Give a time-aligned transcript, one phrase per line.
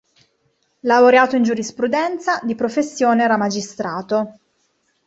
[0.79, 4.39] Laureato in giurisprudenza, di professione era magistrato.